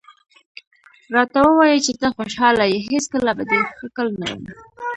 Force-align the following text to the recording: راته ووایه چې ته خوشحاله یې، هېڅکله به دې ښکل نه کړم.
راته 1.15 1.39
ووایه 1.43 1.79
چې 1.85 1.91
ته 1.99 2.07
خوشحاله 2.15 2.65
یې، 2.71 2.77
هېڅکله 2.89 3.31
به 3.37 3.43
دې 3.49 3.59
ښکل 3.77 4.07
نه 4.21 4.25
کړم. 4.31 4.41